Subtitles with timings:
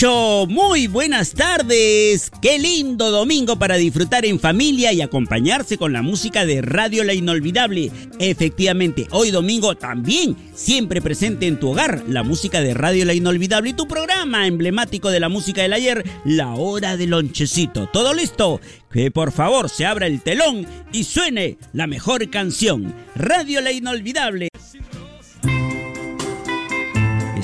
[0.00, 2.30] dicho, muy buenas tardes.
[2.40, 7.12] Qué lindo domingo para disfrutar en familia y acompañarse con la música de Radio La
[7.12, 7.90] Inolvidable.
[8.18, 13.70] Efectivamente, hoy domingo también, siempre presente en tu hogar, la música de Radio La Inolvidable
[13.70, 17.88] y tu programa emblemático de la música del ayer, La Hora del Lonchecito.
[17.92, 18.60] ¿Todo listo?
[18.90, 22.94] Que por favor se abra el telón y suene la mejor canción.
[23.14, 24.49] Radio La Inolvidable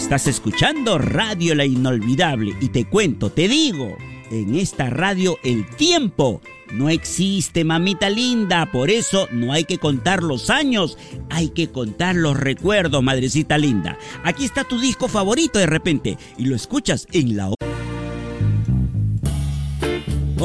[0.07, 3.97] Estás escuchando Radio La Inolvidable y te cuento, te digo,
[4.31, 6.41] en esta radio el tiempo
[6.73, 10.97] no existe, mamita linda, por eso no hay que contar los años,
[11.29, 13.99] hay que contar los recuerdos, madrecita linda.
[14.23, 17.49] Aquí está tu disco favorito de repente y lo escuchas en la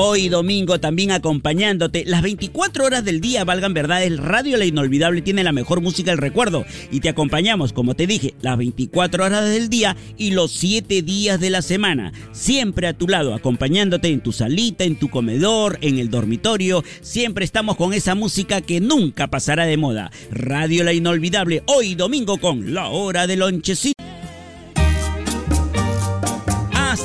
[0.04, 2.06] Hoy domingo también acompañándote.
[2.08, 6.10] Las 24 horas del día, valgan verdad, el Radio La Inolvidable tiene la mejor música
[6.10, 6.66] del recuerdo.
[6.90, 11.40] Y te acompañamos, como te dije, las 24 horas del día y los 7 días
[11.40, 12.14] de la semana.
[12.32, 16.84] Siempre a tu lado, acompañándote en tu salita, en tu comedor, en el dormitorio.
[17.02, 20.10] Siempre estamos con esa música que nunca pasará de moda.
[20.32, 24.11] Radio La Inolvidable, hoy domingo con La Hora del Lonchecito.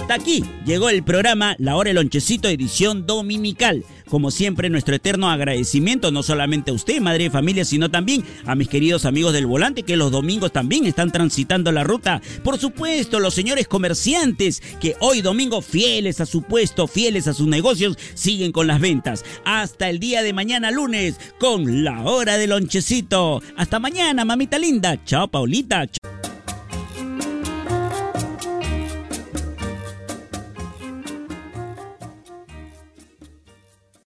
[0.07, 3.83] Hasta aquí llegó el programa La Hora del Lonchecito edición dominical.
[4.09, 8.55] Como siempre, nuestro eterno agradecimiento no solamente a usted, madre de familia, sino también a
[8.55, 12.23] mis queridos amigos del volante que los domingos también están transitando la ruta.
[12.45, 17.49] Por supuesto, los señores comerciantes que hoy domingo, fieles a su puesto, fieles a sus
[17.49, 19.25] negocios, siguen con las ventas.
[19.45, 23.43] Hasta el día de mañana lunes con La Hora del Lonchecito.
[23.57, 25.03] Hasta mañana, mamita linda.
[25.05, 25.84] Chao, Paulita.
[25.89, 26.06] Chao.